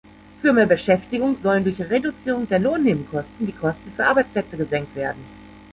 Für 0.41 0.51
mehr 0.51 0.65
Beschäftigung 0.65 1.37
sollen 1.43 1.63
durch 1.63 1.79
Reduzierung 1.79 2.47
der 2.49 2.57
Lohnnebenkosten 2.57 3.45
die 3.45 3.51
Kosten 3.53 3.93
für 3.95 4.03
Arbeitsplätze 4.07 4.57
gesenkt 4.57 4.95
werden. 4.95 5.23